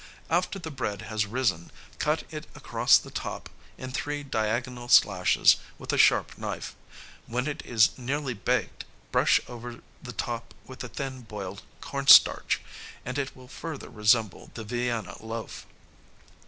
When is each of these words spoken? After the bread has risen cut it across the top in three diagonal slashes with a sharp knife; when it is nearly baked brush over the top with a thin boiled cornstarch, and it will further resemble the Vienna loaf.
After 0.31 0.57
the 0.57 0.71
bread 0.71 1.03
has 1.03 1.27
risen 1.27 1.69
cut 1.99 2.23
it 2.31 2.47
across 2.55 2.97
the 2.97 3.11
top 3.11 3.49
in 3.77 3.91
three 3.91 4.23
diagonal 4.23 4.87
slashes 4.89 5.57
with 5.77 5.93
a 5.93 5.97
sharp 5.99 6.39
knife; 6.39 6.75
when 7.27 7.45
it 7.45 7.63
is 7.63 7.95
nearly 7.99 8.33
baked 8.33 8.83
brush 9.11 9.39
over 9.47 9.81
the 10.01 10.11
top 10.13 10.55
with 10.65 10.83
a 10.83 10.89
thin 10.89 11.21
boiled 11.21 11.61
cornstarch, 11.81 12.61
and 13.05 13.19
it 13.19 13.35
will 13.35 13.47
further 13.47 13.91
resemble 13.91 14.49
the 14.55 14.63
Vienna 14.63 15.17
loaf. 15.23 15.67